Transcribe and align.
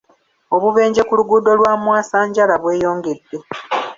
Obubenje 0.55 1.01
ku 1.07 1.13
luguudo 1.19 1.51
lwa 1.59 1.73
mwasanjala 1.81 2.55
bweyongedde. 2.61 3.37